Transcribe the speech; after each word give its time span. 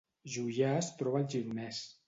Juià 0.35 0.71
es 0.81 0.89
troba 1.03 1.21
al 1.23 1.31
Gironès 1.37 1.87